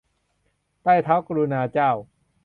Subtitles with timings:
[0.83, 1.91] ใต้เท้ากรุณาเจ้า